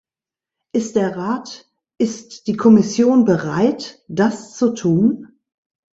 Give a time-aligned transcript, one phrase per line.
[0.71, 1.67] Ist der Rat,
[1.99, 5.27] ist die Kommission bereit, das zu tun?